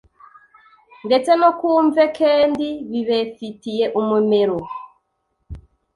[1.07, 4.57] ndetse no kumve kendi bibefitiye umumero.